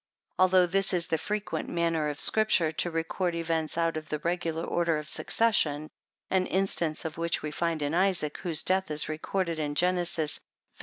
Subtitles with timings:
[0.39, 4.63] Although this is the frequent manner of Scripture, to record events out of the regular
[4.63, 5.91] order of succession,
[6.31, 9.97] (an instance of which we find in Isaac, whose death is recorded in Gen.
[9.97, 10.39] xxxv.